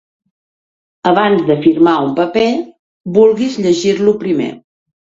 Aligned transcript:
Abans 1.11 1.43
de 1.51 1.59
firmar 1.67 1.95
un 2.07 2.17
paper, 2.21 2.49
vulguis 3.21 3.63
llegir-lo 3.67 4.19
primer. 4.27 4.53